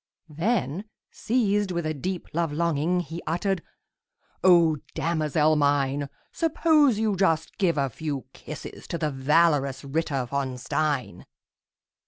[0.29, 3.61] Then, seized with a deep love longing, He uttered,
[4.43, 10.57] "O damosel mine, Suppose you just give a few kisses To the valorous Ritter von
[10.57, 11.27] Stein!"